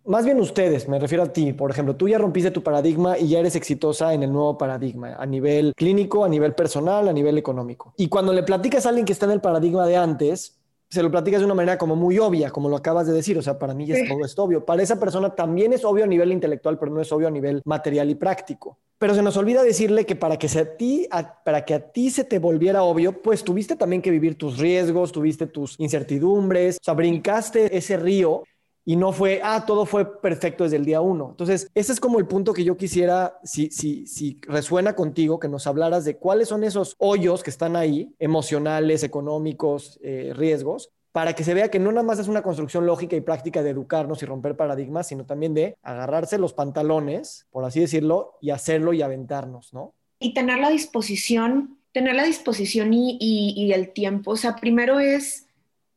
[0.05, 3.27] más bien ustedes, me refiero a ti, por ejemplo, tú ya rompiste tu paradigma y
[3.27, 7.37] ya eres exitosa en el nuevo paradigma, a nivel clínico, a nivel personal, a nivel
[7.37, 7.93] económico.
[7.97, 11.11] Y cuando le platicas a alguien que está en el paradigma de antes, se lo
[11.11, 13.73] platicas de una manera como muy obvia, como lo acabas de decir, o sea, para
[13.73, 14.65] mí ya es todo esto obvio.
[14.65, 17.61] Para esa persona también es obvio a nivel intelectual, pero no es obvio a nivel
[17.65, 18.77] material y práctico.
[18.97, 21.07] Pero se nos olvida decirle que para que, a ti,
[21.43, 25.11] para que a ti se te volviera obvio, pues tuviste también que vivir tus riesgos,
[25.11, 28.43] tuviste tus incertidumbres, o sea, brincaste ese río
[28.85, 31.29] y no fue, ah, todo fue perfecto desde el día uno.
[31.31, 35.47] Entonces, ese es como el punto que yo quisiera, si, si, si resuena contigo, que
[35.47, 41.33] nos hablaras de cuáles son esos hoyos que están ahí, emocionales, económicos, eh, riesgos, para
[41.33, 44.21] que se vea que no nada más es una construcción lógica y práctica de educarnos
[44.21, 49.01] y romper paradigmas, sino también de agarrarse los pantalones, por así decirlo, y hacerlo y
[49.01, 49.93] aventarnos, ¿no?
[50.19, 54.31] Y tener la disposición, tener la disposición y, y el tiempo.
[54.31, 55.44] O sea, primero es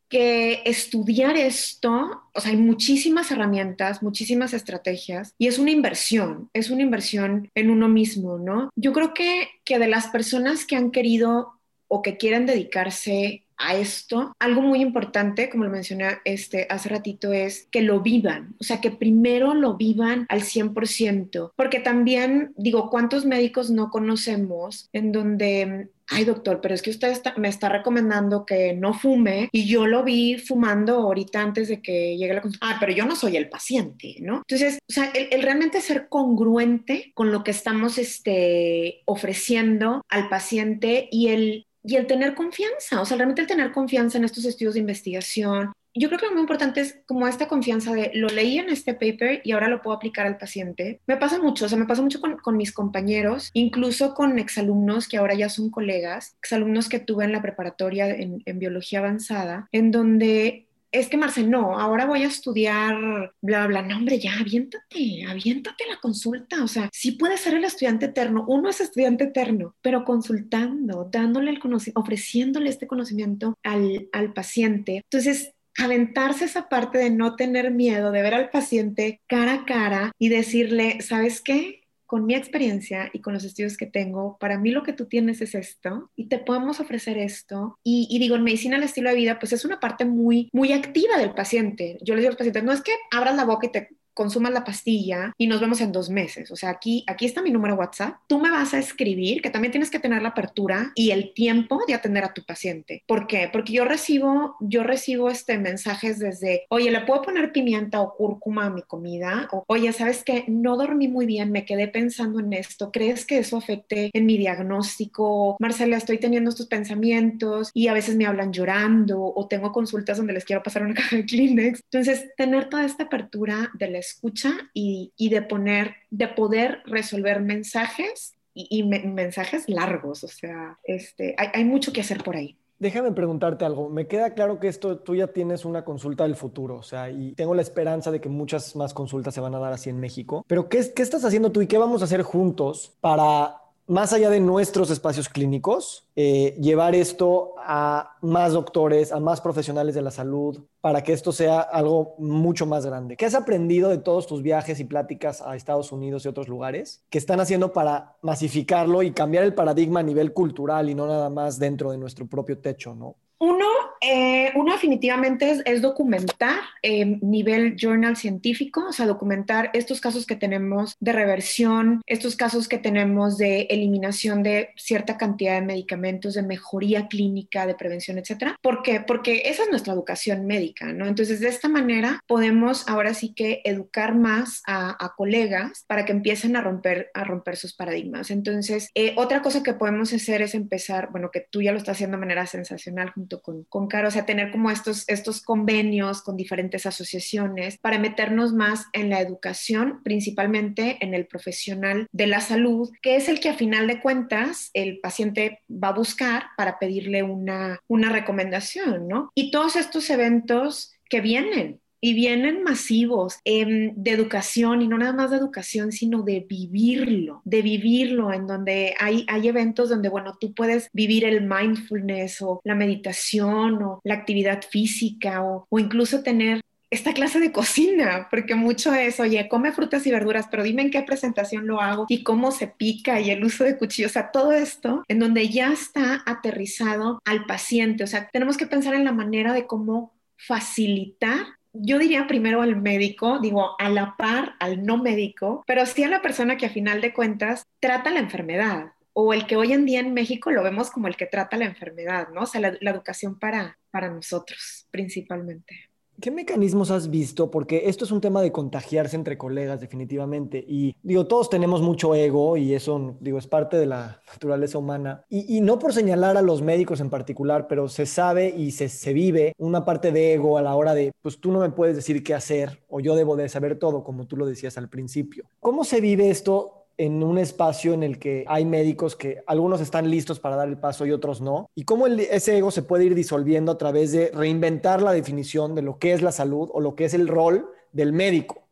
[0.09, 6.71] que estudiar esto, o sea, hay muchísimas herramientas, muchísimas estrategias y es una inversión, es
[6.71, 8.71] una inversión en uno mismo, ¿no?
[8.77, 13.75] Yo creo que, que de las personas que han querido o que quieren dedicarse a
[13.75, 18.65] esto, algo muy importante, como lo mencioné este, hace ratito, es que lo vivan, o
[18.65, 25.11] sea, que primero lo vivan al 100%, porque también, digo, ¿cuántos médicos no conocemos en
[25.11, 29.87] donde ay doctor, pero es que usted me está recomendando que no fume y yo
[29.87, 32.67] lo vi fumando ahorita antes de que llegue la consulta.
[32.69, 34.39] Ah, pero yo no soy el paciente, ¿no?
[34.39, 41.09] Entonces, o sea, el, realmente ser congruente con lo que estamos este, ofreciendo al paciente
[41.11, 44.75] y el y el tener confianza, o sea, realmente el tener confianza en estos estudios
[44.75, 45.73] de investigación.
[45.95, 48.95] Yo creo que lo muy importante es como esta confianza de lo leí en este
[48.95, 51.01] paper y ahora lo puedo aplicar al paciente.
[51.07, 55.09] Me pasa mucho, o sea, me pasa mucho con, con mis compañeros, incluso con exalumnos
[55.09, 59.91] que ahora ya son colegas, exalumnos que tuve en la preparatoria en, biología avanzada, en
[59.91, 62.97] donde es que Marce, no, ahora voy a estudiar,
[63.43, 66.65] bla, bla, no, hombre, ya, aviéntate, aviéntate la consulta.
[66.65, 71.51] O sea, sí puede ser el estudiante eterno, uno es estudiante eterno, pero consultando, dándole
[71.51, 75.03] el conocimiento, ofreciéndole este conocimiento al, al paciente.
[75.05, 80.13] Entonces, aventarse esa parte de no tener miedo, de ver al paciente cara a cara
[80.19, 81.89] y decirle, ¿sabes qué?
[82.09, 85.43] con mi experiencia y con los estudios que tengo, para mí lo que tú tienes
[85.43, 87.79] es esto y te podemos ofrecer esto.
[87.85, 91.19] Y, digo, en medicina el estilo de vida, pues es una parte muy, muy activa
[91.19, 91.99] del paciente.
[92.01, 93.89] Yo les digo a los pacientes, no es que abras la boca y te
[94.19, 96.51] consumas la pastilla y nos vemos en dos meses.
[96.51, 98.17] O sea, aquí, aquí está mi número WhatsApp.
[98.27, 101.83] Tú me vas a escribir, que también tienes que tener la apertura y el tiempo
[101.87, 103.05] de atender a tu paciente.
[103.07, 103.49] ¿Por qué?
[103.53, 108.67] Porque yo recibo, yo recibo este mensajes desde, oye, ¿le puedo poner pimienta o cúrcuma
[108.67, 109.49] a mi comida?
[109.53, 110.45] O, oye, ¿sabes qué?
[110.49, 112.91] No dormí muy bien, me quedé pensando en esto.
[112.91, 115.57] ¿Crees que eso afecte en mi diagnóstico?
[115.61, 120.33] Marcela, estoy teniendo estos pensamientos y a veces me hablan llorando o tengo consultas donde
[120.33, 121.83] les quiero pasar una caja de Kleenex.
[121.85, 128.35] Entonces, tener toda esta apertura de la escucha y, de poner, de poder resolver mensajes
[128.55, 130.25] y, mensajes largos.
[130.25, 132.57] O sea, este, hay, hay mucho que hacer por ahí.
[132.79, 133.89] Déjame preguntarte algo.
[133.89, 137.33] Me queda claro que esto tú ya tienes una consulta del futuro, o sea, y
[137.33, 140.45] tengo la esperanza de que muchas más consultas se van a dar así en México.
[140.47, 143.57] Pero ¿qué, qué estás haciendo tú y qué vamos a hacer juntos para
[143.89, 149.95] más allá de nuestros espacios clínicos, eh, llevar esto a más doctores, a más profesionales
[149.95, 153.17] de la salud, para que esto sea algo mucho más grande.
[153.17, 157.03] ¿Qué has aprendido de todos tus viajes y pláticas a Estados Unidos y otros lugares
[157.09, 161.31] que están haciendo para masificarlo y cambiar el paradigma a nivel cultural y no nada
[161.31, 163.17] más dentro de nuestro propio techo, ¿no?
[163.41, 163.67] Uno,
[164.01, 170.35] eh, uno definitivamente es, documentar eh, nivel journal científico, o sea, documentar estos casos que
[170.35, 176.43] tenemos de reversión, estos casos que tenemos de eliminación de cierta cantidad de medicamentos, de
[176.43, 178.57] mejoría clínica, de prevención, etcétera.
[178.61, 179.01] ¿Por qué?
[179.01, 181.07] Porque esa es nuestra educación médica, ¿no?
[181.07, 186.55] Entonces, de esta manera podemos ahora sí que educar más a, colegas para que empiecen
[186.57, 188.31] a romper, a romper sus paradigmas.
[188.31, 191.97] Entonces, eh, otra cosa que podemos hacer es empezar, bueno, que tú ya lo estás
[191.97, 196.87] haciendo de manera sensacional con, con o sea, tener como estos, estos convenios con diferentes
[196.87, 203.17] asociaciones para meternos más en la educación, principalmente en el profesional de la salud, que
[203.17, 207.81] es el que a final de cuentas el paciente va a buscar para pedirle una,
[207.89, 209.31] una recomendación, ¿no?
[209.35, 215.13] Y todos estos eventos que vienen, y vienen masivos em, de educación y no nada
[215.13, 220.37] más de educación, sino de vivirlo, de vivirlo, en donde hay, hay eventos donde, bueno,
[220.41, 226.23] tú puedes vivir el mindfulness o la meditación o la actividad física o, o incluso
[226.23, 230.83] tener esta clase de cocina, porque mucho es, oye, come frutas y verduras, pero dime
[230.83, 234.15] en qué presentación lo hago y cómo se pica y el uso de cuchillos, o
[234.15, 238.95] sea, todo esto en donde ya está aterrizado al paciente, o sea, tenemos que pensar
[238.95, 244.55] en la manera de cómo facilitar yo diría primero al médico, digo, a la par
[244.61, 248.21] al no médico, pero sí a la persona que a final de cuentas trata la
[248.21, 251.57] enfermedad o el que hoy en día en México lo vemos como el que trata
[251.57, 252.43] la enfermedad, ¿no?
[252.43, 255.88] O sea, la, la educación para, para nosotros principalmente.
[256.21, 257.49] ¿Qué mecanismos has visto?
[257.49, 260.65] Porque esto es un tema de contagiarse entre colegas, definitivamente.
[260.67, 265.25] Y digo, todos tenemos mucho ego y eso, digo, es parte de la naturaleza humana.
[265.29, 269.13] Y, no por señalar a los médicos en particular, pero se sabe y se, se
[269.13, 272.25] vive una parte de ego a la hora de, pues tú no me puedes decir
[272.25, 275.45] qué hacer o yo debo de saber todo, como tú lo decías al principio.
[275.61, 280.11] ¿Cómo se vive esto en un espacio en el que hay médicos que algunos están
[280.11, 283.15] listos para dar el paso y otros no, y cómo ese ego se puede ir
[283.15, 286.97] disolviendo a través de reinventar la definición de lo que es la salud o lo
[286.97, 288.67] que es el rol del médico,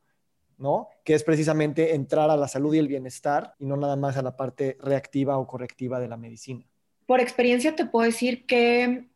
[0.59, 0.89] ¿no?
[1.05, 4.23] Que es precisamente entrar a la salud y el bienestar y no nada más a
[4.23, 6.67] la parte reactiva o correctiva de la medicina.
[7.07, 9.07] Por experiencia te puedo decir que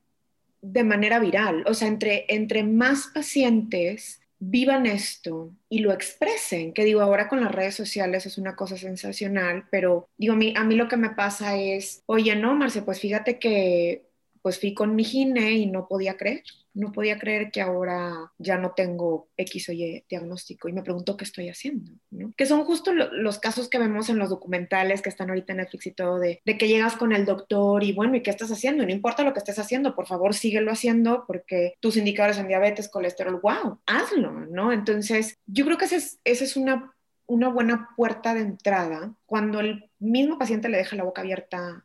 [0.63, 6.85] de manera viral, o sea, entre, entre más pacientes vivan esto y lo expresen, que
[6.85, 10.65] digo, ahora con las redes sociales es una cosa sensacional, pero digo, a mí, a
[10.65, 14.07] mí lo que me pasa es, oye, no, Marce, pues fíjate que
[14.43, 16.43] pues fui con mi gine y no podía creer,
[16.75, 21.17] no podía creer que ahora ya no tengo X o Y diagnóstico y me pregunto
[21.17, 22.33] qué estoy haciendo, ¿no?
[22.37, 25.87] Que son justo los casos que vemos en los documentales que están ahorita en Netflix
[25.87, 28.85] y todo, de, que llegas con el doctor y bueno, ¿y qué estás haciendo?
[28.85, 32.89] No importa lo que estés haciendo, por favor síguelo haciendo porque tus indicadores en diabetes,
[32.89, 34.73] colesterol, wow, hazlo, ¿no?
[34.73, 36.95] Entonces, yo creo que esa es, esa es una,
[37.27, 41.85] una buena puerta de entrada cuando el mismo paciente le deja la boca abierta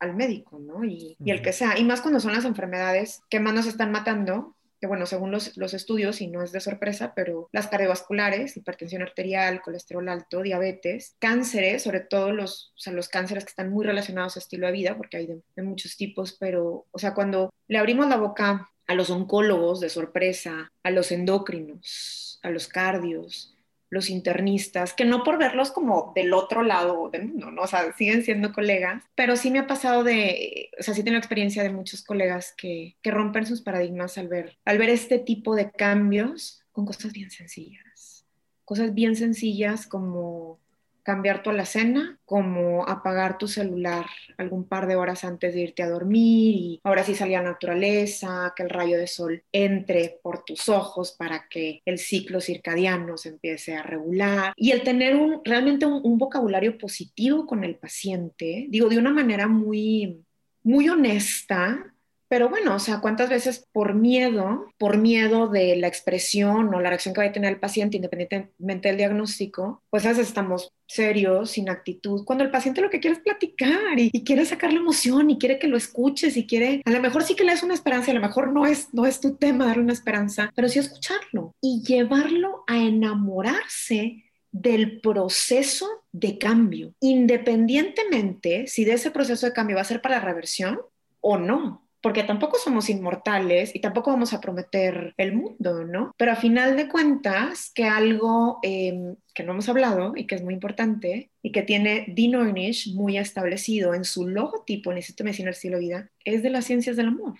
[0.00, 0.84] al médico, ¿no?
[0.84, 1.78] Y, el que sea.
[1.78, 5.74] Y más cuando son las enfermedades que más nos están matando, que bueno, según los,
[5.74, 11.82] estudios, y no es de sorpresa, pero las cardiovasculares, hipertensión arterial, colesterol alto, diabetes, cánceres,
[11.82, 14.96] sobre todo los, o sea, los cánceres que están muy relacionados a estilo de vida,
[14.96, 18.94] porque hay de, de muchos tipos, pero, o sea, cuando le abrimos la boca a
[18.94, 23.57] los oncólogos de sorpresa, a los endócrinos, a los cardios,
[23.90, 27.62] los internistas, que no por verlos como del otro lado del mundo, ¿no?
[27.62, 31.18] O sea, siguen siendo colegas, pero sí me ha pasado de, o sea, sí tengo
[31.18, 35.54] experiencia de muchos colegas que, que rompen sus paradigmas al ver, al ver este tipo
[35.54, 38.26] de cambios con cosas bien sencillas.
[38.64, 40.60] Cosas bien sencillas como
[41.08, 44.04] cambiar tu alacena, como apagar tu celular
[44.36, 48.52] algún par de horas antes de irte a dormir y ahora sí salir a naturaleza,
[48.54, 53.30] que el rayo de sol entre por tus ojos para que el ciclo circadiano se
[53.30, 54.52] empiece a regular.
[54.54, 59.10] Y el tener un, realmente un, un vocabulario positivo con el paciente, digo, de una
[59.10, 60.26] manera muy,
[60.62, 61.90] muy honesta,
[62.28, 66.90] pero bueno, o sea, ¿cuántas veces por miedo, por miedo de la expresión o la
[66.90, 71.52] reacción que va a tener el paciente, independientemente del diagnóstico, pues a veces estamos serios,
[71.52, 75.30] sin actitud, cuando el paciente lo que quiere es platicar y, quiere sacar la emoción
[75.30, 77.74] y quiere que lo escuches y quiere, a lo mejor sí que le das una
[77.74, 80.78] esperanza, a lo mejor no es, no es tu tema darle una esperanza, pero sí
[80.78, 89.52] escucharlo y llevarlo a enamorarse del proceso de cambio, independientemente si de ese proceso de
[89.52, 90.80] cambio va a ser para la reversión
[91.20, 96.12] o no porque tampoco somos inmortales y tampoco vamos a prometer el mundo, ¿no?
[96.16, 100.42] Pero a final de cuentas, que algo em, que no hemos hablado y que es
[100.42, 105.54] muy importante y que tiene Dean Ornish muy establecido en su logotipo en Medicina del
[105.54, 107.34] Estilo de Vida, es de las ciencias del amor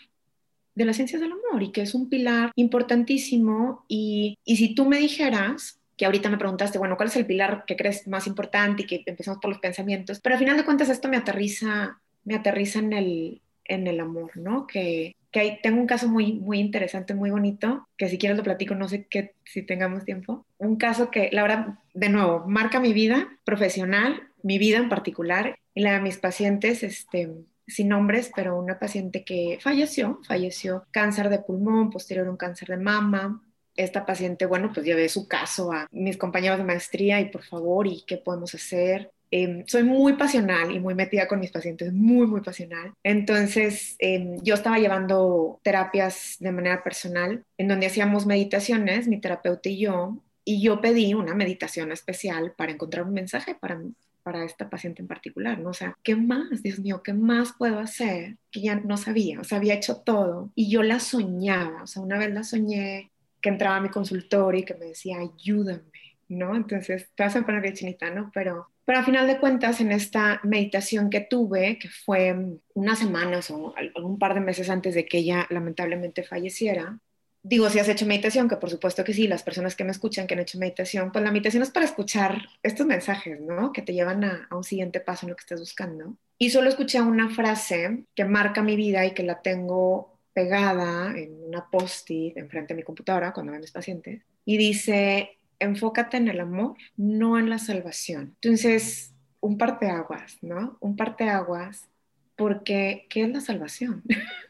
[0.75, 4.89] de las ciencias del amor y que es un pilar importantísimo y, y si tú
[4.89, 8.83] me dijeras que ahorita me preguntaste, bueno, ¿cuál es el pilar que crees más importante
[8.83, 10.21] y que empezamos por los pensamientos?
[10.21, 14.37] Pero a final de cuentas esto me aterriza, me aterriza en el, en el amor,
[14.37, 14.67] ¿no?
[14.67, 18.45] Que, que hay, tengo un caso muy, muy interesante, muy bonito, que si quieres lo
[18.45, 20.47] platico, no sé qué, si tengamos tiempo.
[20.59, 25.59] Un caso que, la verdad, de nuevo, marca mi vida profesional, mi vida en particular,
[25.75, 27.31] y la de mis pacientes, este,
[27.67, 32.79] sin nombres, pero una paciente que falleció, falleció cáncer de pulmón, posterior un cáncer de
[32.79, 33.43] mama,
[33.77, 37.87] esta paciente, bueno, pues llevé su caso a mis compañeros de maestría y por favor,
[37.87, 39.13] ¿y qué podemos hacer?
[39.31, 42.95] Em, soy muy pasional y muy metida con mis pacientes, muy, muy pasional.
[43.03, 49.69] Entonces, em, yo estaba llevando terapias de manera personal, en donde hacíamos meditaciones, mi terapeuta
[49.69, 53.83] y yo, y yo pedí una meditación especial para encontrar un mensaje para,
[54.23, 55.71] para esta paciente en particular, ¿no?
[55.71, 56.63] O sea, ¿qué más?
[56.63, 58.37] Dios mío, ¿qué más puedo hacer?
[58.51, 62.03] Que ya no sabía, o sea, había hecho todo y yo la soñaba, o sea,
[62.03, 63.11] una vez la soñé
[63.41, 65.83] que entraba a mi consultorio y que me decía, ayúdame,
[66.29, 66.55] ¿no?
[66.55, 68.31] Entonces, te vas a poner chinita, ¿no?
[68.35, 72.37] Pero, pero a final de cuentas, en esta meditación que tuve, que fue
[72.75, 76.99] unas semanas o algún par de meses antes de que ella lamentablemente falleciera,
[77.43, 80.27] digo, si has hecho meditación, que por supuesto que sí, las personas que me escuchan
[80.27, 83.73] que han hecho meditación, pues la meditación es para escuchar estos mensajes, ¿no?
[83.73, 86.17] Que te llevan a, un siguiente paso en lo que estás buscando.
[86.39, 91.43] Y solo escuché una frase que marca mi vida y que la tengo pegada en
[91.43, 94.23] una post-it enfrente de mi computadora cuando ven mis pacientes.
[94.45, 98.37] Y dice, enfócate en el amor, no en la salvación.
[98.41, 100.77] Entonces, un parteaguas, ¿no?
[100.81, 101.89] Un parteaguas,
[102.37, 104.03] porque ¿qué es la salvación?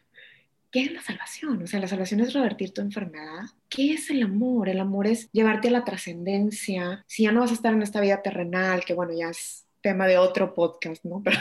[0.71, 1.63] ¿Qué es la salvación?
[1.63, 3.45] O sea, la salvación es revertir tu enfermedad.
[3.71, 4.69] ¿Qué es el amor?
[4.69, 7.05] El amor es llevarte a la trascendencia.
[7.07, 10.07] Si ya no vas a estar en esta vida terrenal, que bueno, ya es tema
[10.07, 11.23] de otro podcast, ¿no?
[11.25, 11.39] Pero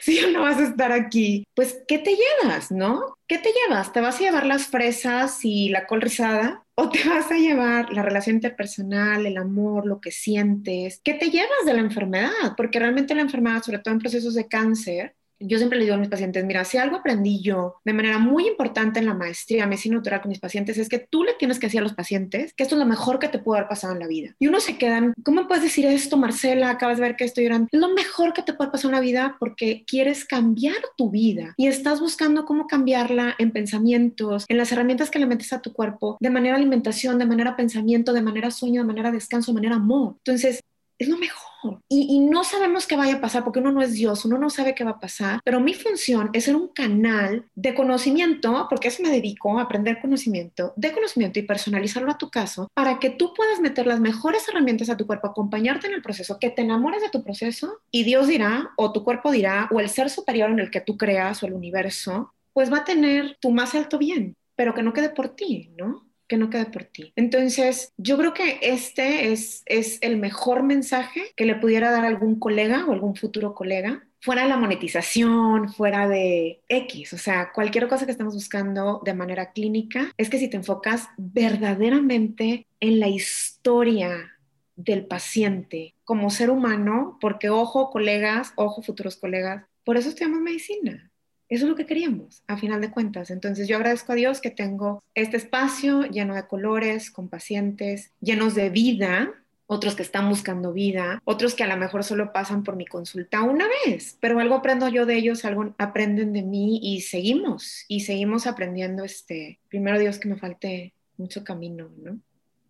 [0.00, 3.16] si ya no vas a estar aquí, pues, ¿qué te llevas, no?
[3.28, 3.92] ¿Qué te llevas?
[3.92, 6.63] ¿Te vas a llevar las fresas y la col rizada?
[6.76, 11.00] ¿O te vas a llevar la relación interpersonal, el amor, lo que sientes?
[11.04, 12.54] ¿Qué te llevas de la enfermedad?
[12.56, 15.98] Porque realmente la enfermedad, sobre todo en procesos de cáncer, yo siempre le digo a
[15.98, 19.96] mis pacientes, mira, si algo aprendí yo de manera muy importante en la maestría medicina
[19.96, 22.62] natural con mis pacientes es que tú le tienes que decir a los pacientes que
[22.62, 24.34] esto es lo mejor que te puede haber pasado en la vida.
[24.38, 26.70] Y uno se quedan, ¿cómo puedes decir esto, Marcela?
[26.70, 27.68] Acabas de ver que estoy llorando.
[27.70, 31.54] Es lo mejor que te puede pasar en la vida porque quieres cambiar tu vida
[31.56, 35.72] y estás buscando cómo cambiarla en pensamientos, en las herramientas que le metes a tu
[35.72, 39.76] cuerpo, de manera alimentación, de manera pensamiento, de manera sueño, de manera descanso, de manera
[39.76, 40.14] amor.
[40.18, 40.60] Entonces,
[40.98, 41.80] es lo mejor.
[41.88, 44.74] Y, no sabemos qué vaya a pasar porque uno no es Dios, uno no sabe
[44.74, 49.02] qué va a pasar, pero mi función es ser un canal de conocimiento, porque eso
[49.02, 53.32] me dedico a aprender conocimiento, de conocimiento y personalizarlo a tu caso, para que tú
[53.34, 57.02] puedas meter las mejores herramientas a tu cuerpo, acompañarte en el proceso, que te enamores
[57.02, 60.58] de tu proceso y Dios dirá, o tu cuerpo dirá, o el ser superior en
[60.58, 64.36] el que tú creas, o el universo, pues va a tener tu más alto bien,
[64.54, 66.06] pero que no quede por ti, ¿no?
[66.34, 67.12] Que no quede por ti.
[67.14, 72.40] Entonces, yo creo que este es, es el mejor mensaje que le pudiera dar algún
[72.40, 77.88] colega o algún futuro colega fuera de la monetización, fuera de X, o sea, cualquier
[77.88, 83.08] cosa que estemos buscando de manera clínica, es que si te enfocas verdaderamente en la
[83.08, 84.32] historia
[84.76, 91.10] del paciente como ser humano, porque ojo colegas, ojo futuros colegas, por eso estudiamos medicina,
[91.48, 93.30] eso es lo que queríamos, a final de cuentas.
[93.30, 98.54] Entonces yo agradezco a Dios que tengo este espacio lleno de colores, con pacientes, llenos
[98.54, 99.32] de vida,
[99.66, 103.42] otros que están buscando vida, otros que a lo mejor solo pasan por mi consulta
[103.42, 108.00] una vez, pero algo aprendo yo de ellos, algo aprenden de mí y seguimos, y
[108.00, 112.18] seguimos aprendiendo, este, primero Dios que me falte mucho camino, ¿no?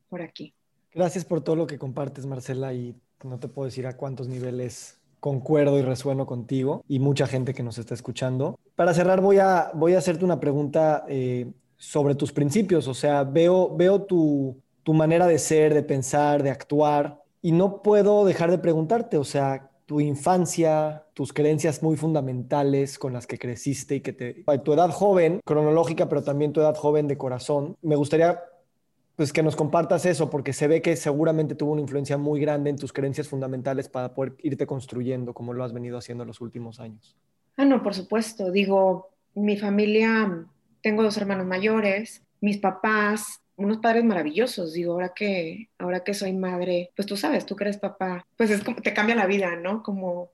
[0.08, 0.54] Por aquí.
[0.92, 2.94] Gracias por todo lo que compartes, Marcela, y
[3.24, 7.62] no te puedo decir a cuántos niveles concuerdo y resueno contigo y mucha gente que
[7.62, 8.58] nos está escuchando.
[8.76, 12.88] Para cerrar, voy a, voy a hacerte una pregunta eh, sobre tus principios.
[12.88, 17.82] O sea, veo, veo tu, tu manera de ser, de pensar, de actuar y no
[17.82, 23.38] puedo dejar de preguntarte, o sea, tu infancia, tus creencias muy fundamentales con las que
[23.38, 24.44] creciste y que te...
[24.64, 27.76] Tu edad joven, cronológica, pero también tu edad joven de corazón.
[27.82, 28.40] Me gustaría
[29.16, 32.70] pues que nos compartas eso, porque se ve que seguramente tuvo una influencia muy grande
[32.70, 36.40] en tus creencias fundamentales para poder irte construyendo como lo has venido haciendo en los
[36.40, 37.14] últimos años.
[37.56, 38.50] Ah, no, por supuesto.
[38.50, 40.46] Digo, mi familia,
[40.82, 44.72] tengo dos hermanos mayores, mis papás, unos padres maravillosos.
[44.72, 48.50] Digo, ahora que, ahora que soy madre, pues tú sabes, tú que eres papá, pues
[48.50, 49.82] es como, te cambia la vida, ¿no?
[49.82, 50.30] Como,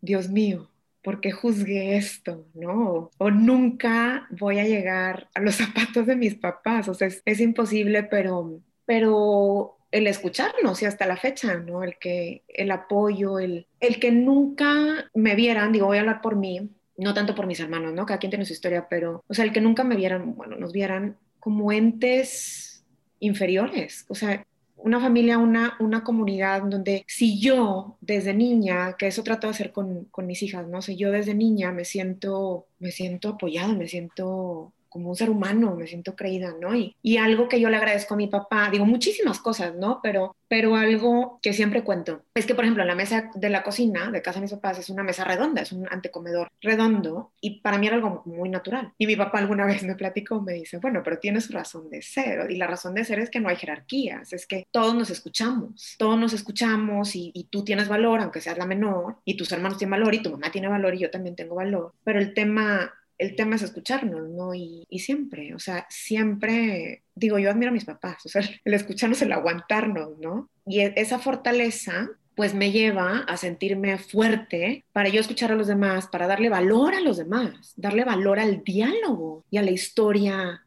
[0.00, 0.70] Dios mío,
[1.02, 2.46] ¿por qué juzgué esto?
[2.54, 3.10] ¿No?
[3.18, 6.88] O, nunca voy a llegar a los zapatos de mis papás.
[6.88, 11.84] O sea, es, imposible, pero, pero el escucharnos y hasta la fecha, ¿no?
[11.84, 16.34] El que, el apoyo, el, el que nunca me vieran, digo, voy a hablar por
[16.34, 18.04] mí, no tanto por mis hermanos, ¿no?
[18.04, 20.72] Cada quien tiene su historia, pero, o sea, el que nunca me vieran, bueno, nos
[20.72, 22.84] vieran como entes
[23.20, 24.44] inferiores, o sea,
[24.76, 29.70] una familia, una, una comunidad donde si yo desde niña, que eso trato de hacer
[29.70, 30.82] con, con mis hijas, ¿no?
[30.82, 35.74] Si yo desde niña me siento, me siento apoyado, me siento como un ser humano,
[35.74, 36.72] me siento creída, ¿no?
[36.72, 39.98] Y, y, algo que yo le agradezco a mi papá, digo muchísimas cosas, ¿no?
[40.04, 44.12] Pero, pero algo que siempre cuento es que, por ejemplo, la mesa de la cocina
[44.12, 47.76] de casa de mis papás es una mesa redonda, es un antecomedor redondo y para
[47.76, 48.92] mí era algo muy natural.
[48.96, 52.48] Y mi papá alguna vez me platicó, me dice, bueno, pero tienes razón de ser
[52.48, 55.96] y la razón de ser es que no hay jerarquías, es que todos nos escuchamos,
[55.98, 59.76] todos nos escuchamos y, y tú tienes valor, aunque seas la menor, y tus hermanos
[59.76, 62.92] tienen valor y tu mamá tiene valor y yo también tengo valor, pero el tema
[63.18, 64.54] el tema es escucharnos, ¿no?
[64.54, 69.22] Y, siempre, o sea, siempre, digo, yo admiro a mis papás, o sea, el escucharnos,
[69.22, 70.50] el aguantarnos, ¿no?
[70.66, 75.68] Y e, esa fortaleza, pues me lleva a sentirme fuerte para yo escuchar a los
[75.68, 80.64] demás, para darle valor a los demás, darle valor al diálogo y a la historia,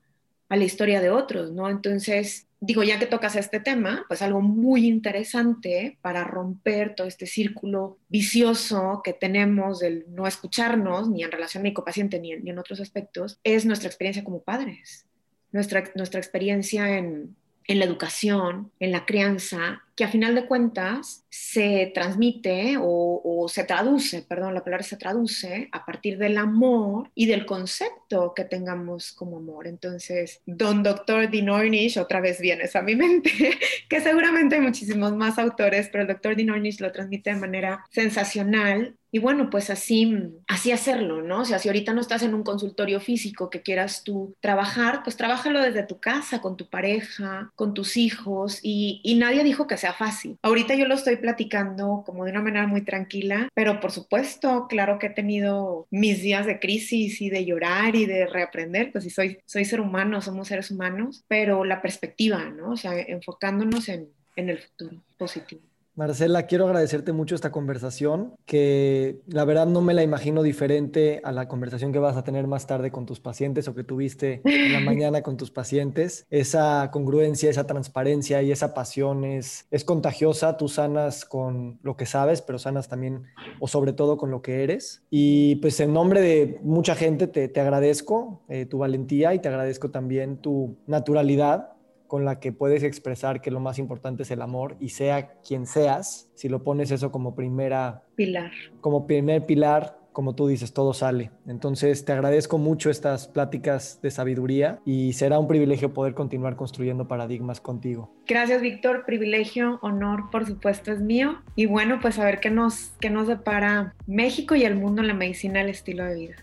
[0.50, 1.70] a la historia de otros, ¿no?
[1.70, 7.28] Entonces, digo, ya que tocas este tema, pues algo muy interesante para romper todo este
[7.28, 13.40] círculo vicioso que tenemos del no escucharnos, ni en relación médico-paciente, ni, en otros aspectos,
[13.44, 15.06] es nuestra experiencia como padres,
[15.52, 17.36] nuestra, nuestra experiencia en,
[17.66, 23.64] en la educación, en la crianza, que a final de cuentas se transmite o, se
[23.64, 29.12] traduce, perdón, la palabra se traduce a partir del amor y del concepto que tengamos
[29.12, 29.66] como amor.
[29.66, 33.32] Entonces, Don Doctor Dinornish otra vez vienes a mi mente,
[33.90, 38.96] que seguramente hay muchísimos más autores, pero el Doctor Dinornish lo transmite de manera sensacional
[39.10, 40.16] y bueno, pues así,
[40.48, 41.42] así hacerlo, ¿no?
[41.42, 45.16] O sea, si ahorita no estás en un consultorio físico que quieras tú trabajar, pues
[45.16, 49.76] trabájalo desde tu casa, con tu pareja, con tus hijos, y, y nadie dijo que
[49.88, 50.38] sea fácil.
[50.42, 55.00] Ahorita yo lo estoy platicando como de una manera muy tranquila, pero por supuesto, claro
[55.00, 59.10] que he tenido mis días de crisis y de llorar y de reaprender, pues si
[59.10, 62.72] soy, soy ser humano, somos seres humanos, pero la perspectiva, ¿no?
[62.72, 65.62] O sea, enfocándonos en, en el futuro positivo.
[65.98, 71.32] Marcela, quiero agradecerte mucho esta conversación, que la verdad no me la imagino diferente a
[71.32, 74.74] la conversación que vas a tener más tarde con tus pacientes o que tuviste en
[74.74, 76.28] la mañana con tus pacientes.
[76.30, 80.56] Esa congruencia, esa transparencia y esa pasión es, es contagiosa.
[80.56, 83.24] Tú sanas con lo que sabes, pero sanas también
[83.60, 85.02] o sobre todo con lo que eres.
[85.10, 89.48] Y pues en nombre de mucha gente te, te agradezco eh, tu valentía y te
[89.50, 91.77] agradezco también tu naturalidad
[92.08, 95.66] con la que puedes expresar que lo más importante es el amor y sea quien
[95.66, 98.52] seas, si lo pones eso como primera pilar.
[98.82, 101.30] Como primer pilar, como tú dices, todo sale.
[101.48, 107.08] Entonces, te agradezco mucho estas pláticas de sabiduría y será un privilegio poder continuar construyendo
[107.08, 108.12] paradigmas contigo.
[108.26, 109.06] Gracias, Víctor.
[109.06, 111.44] Privilegio, honor, por supuesto, es mío.
[111.56, 115.08] Y bueno, pues a ver qué nos, qué nos depara México y el mundo en
[115.10, 116.36] la medicina, el estilo de vida.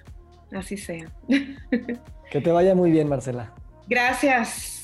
[0.53, 1.11] Así sea.
[2.31, 3.53] Que te vaya muy bien, Marcela.
[3.87, 4.84] Gracias.